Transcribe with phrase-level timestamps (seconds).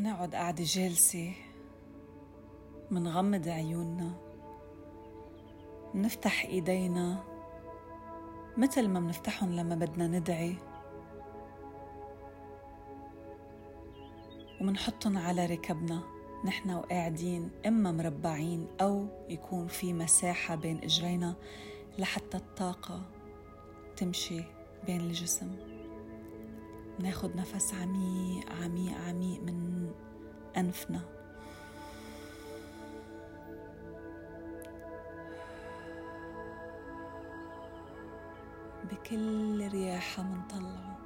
[0.00, 1.32] نقعد قاعدة جالسة
[2.90, 4.12] منغمض عيوننا
[5.94, 7.24] نفتح إيدينا
[8.56, 10.56] مثل ما منفتحهم لما بدنا ندعي
[14.60, 16.02] ومنحطهم على ركبنا
[16.44, 21.34] نحن وقاعدين إما مربعين أو يكون في مساحة بين إجرينا
[21.98, 23.02] لحتى الطاقة
[23.96, 24.42] تمشي
[24.86, 25.79] بين الجسم.
[27.02, 29.90] ناخد نفس عميق عميق عميق من
[30.56, 31.00] أنفنا.
[38.90, 40.98] بكل رياحة منطلعه.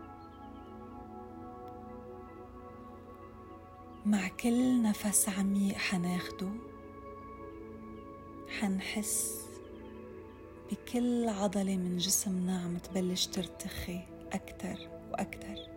[4.06, 6.48] مع كل نفس عميق حناخده
[8.60, 9.44] حنحس
[10.70, 14.00] بكل عضلة من جسمنا عم تبلش ترتخي
[14.32, 14.78] أكتر
[15.10, 15.73] وأكتر.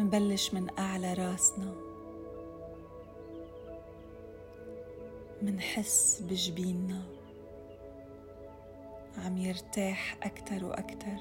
[0.00, 1.74] منبلش من أعلى راسنا.
[5.42, 7.02] منحس بجبيننا.
[9.18, 11.16] عم يرتاح أكتر وأكتر.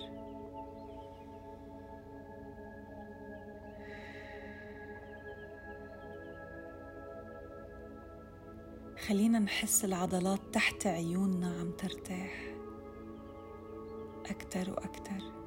[9.08, 12.56] خلينا نحس العضلات تحت عيوننا عم ترتاح.
[14.30, 15.39] أكتر وأكتر.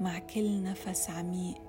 [0.00, 1.60] مع كل نفس عميق.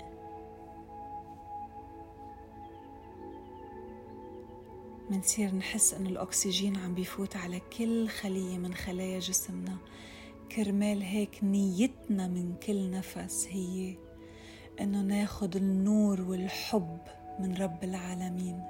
[5.09, 9.77] منصير نحس إنه الأكسجين عم بيفوت على كل خلية من خلايا جسمنا.
[10.55, 13.97] كرمال هيك نيتنا من كل نفس هي
[14.81, 16.99] إنه ناخد النور والحب
[17.39, 18.63] من رب العالمين.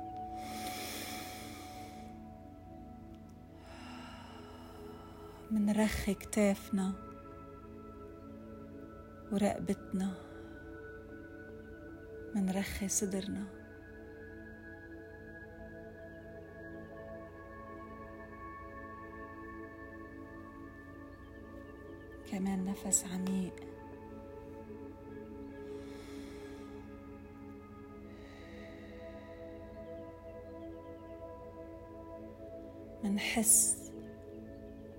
[5.52, 7.05] منرخي كتافنا
[9.36, 10.14] ورقبتنا
[12.36, 13.44] منرخي صدرنا.
[22.32, 23.56] كمان نفس عميق.
[33.04, 33.92] منحس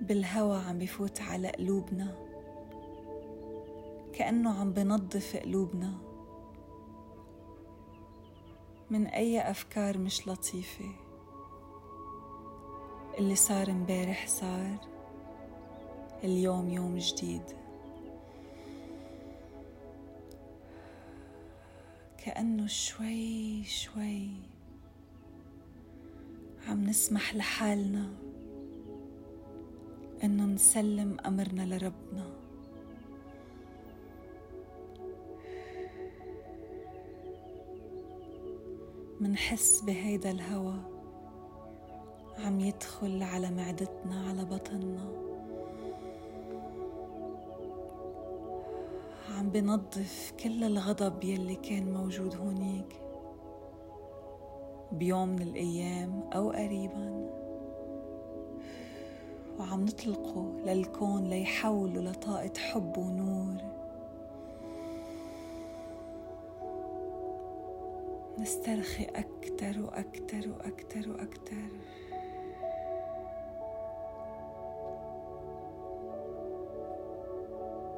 [0.01, 2.36] بالهوى عم بفوت على قلوبنا.
[4.19, 5.99] كأنه عم بنظف قلوبنا.
[8.91, 10.91] من أي أفكار مش لطيفة.
[13.19, 14.79] اللي صار امبارح صار.
[16.25, 17.43] اليوم يوم جديد.
[22.25, 24.31] كأنه شوي شوي
[26.69, 28.15] عم نسمح لحالنا
[30.25, 32.46] إنه نسلم أمرنا لربنا.
[39.21, 40.75] منحس بهيدا الهوى
[42.45, 45.09] عم يدخل على معدتنا على بطننا.
[49.37, 53.01] عم بنظف كل الغضب يلي كان موجود هونيك
[54.93, 57.31] بيوم من الأيام أو قريبا.
[59.59, 63.76] وعم نطلقه للكون ليحوله لطاقة حب ونور.
[68.39, 71.69] نسترخي أكتر وأكتر وأكتر وأكتر.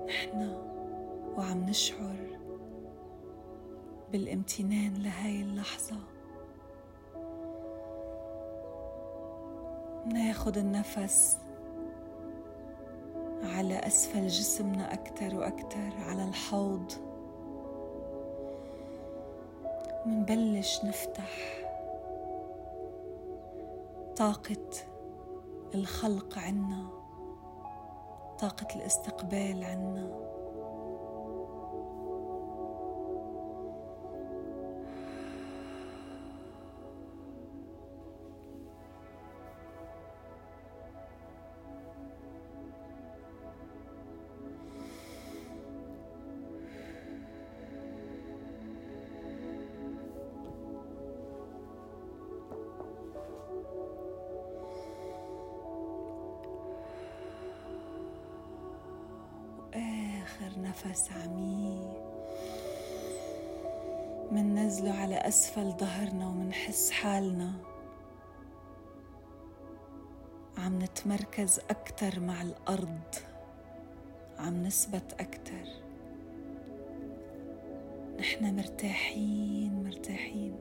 [0.09, 0.57] نحن
[1.37, 2.39] وعم نشعر
[4.13, 5.97] بالامتنان لهاي اللحظة.
[10.07, 11.39] ناخد النفس
[13.43, 17.08] على أسفل جسمنا أكتر وأكتر على الحوض.
[20.07, 21.31] منبلش نفتح
[24.17, 24.67] طاقة
[25.75, 26.89] الخلق عنا
[28.39, 30.38] طاقة الاستقبال عنا.
[60.39, 62.03] آخر نفس عميق
[64.33, 67.53] مننزله على أسفل ظهرنا ومنحس حالنا.
[70.59, 73.15] عم نتمركز أكتر مع الأرض
[74.39, 75.69] عم نثبت أكتر.
[78.19, 80.57] نحن مرتاحين مرتاحين.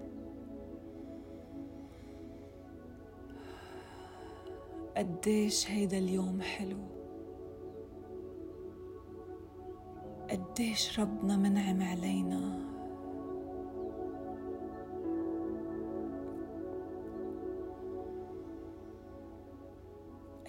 [4.97, 6.96] قديش هيدا اليوم حلو.
[10.57, 12.59] قديش ربنا منعم علينا.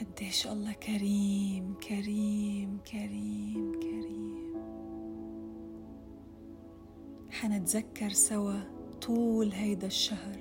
[0.01, 4.55] قديش الله كريم كريم كريم كريم.
[7.31, 8.61] حنتذكر سوا
[9.03, 10.41] طول هيدا الشهر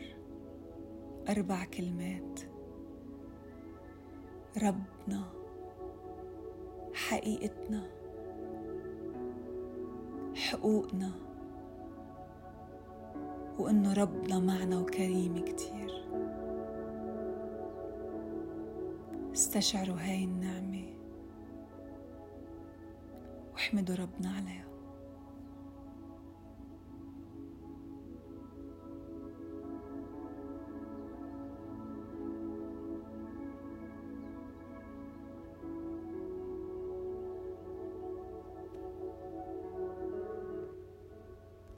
[1.30, 2.40] أربع كلمات.
[4.64, 5.24] ربنا
[6.94, 8.07] حقيقتنا.
[10.38, 11.12] حقوقنا
[13.60, 16.04] وإنه ربنا معنا وكريم كتير.
[19.34, 20.86] استشعروا هاي النعمة
[23.54, 24.67] واحمدوا ربنا عليها.